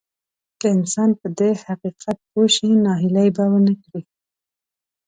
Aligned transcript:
که 0.59 0.65
انسان 0.77 1.09
په 1.19 1.27
دې 1.39 1.51
حقيقت 1.65 2.17
پوه 2.29 2.45
شي 2.55 2.69
ناهيلي 2.85 3.27
به 3.35 3.43
ونه 3.53 3.73
کړي. 3.83 4.03